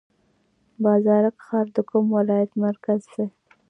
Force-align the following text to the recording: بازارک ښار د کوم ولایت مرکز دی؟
بازارک 0.83 1.35
ښار 1.45 1.67
د 1.75 1.77
کوم 1.89 2.05
ولایت 2.17 2.51
مرکز 2.63 3.01
دی؟ 3.13 3.25